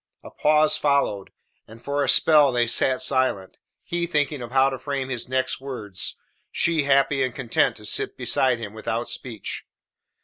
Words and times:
A 0.23 0.31
pause 0.31 0.77
followed, 0.77 1.29
and 1.67 1.79
for 1.79 2.01
a 2.03 2.09
spell 2.09 2.51
they 2.51 2.65
sat 2.65 3.03
silent, 3.03 3.57
he 3.83 4.07
thinking 4.07 4.41
of 4.41 4.51
how 4.51 4.71
to 4.71 4.79
frame 4.79 5.09
his 5.09 5.29
next 5.29 5.61
words; 5.61 6.15
she 6.51 6.85
happy 6.85 7.21
and 7.21 7.35
content 7.35 7.75
to 7.75 7.85
sit 7.85 8.17
beside 8.17 8.57
him 8.57 8.73
without 8.73 9.07
speech. 9.07 9.63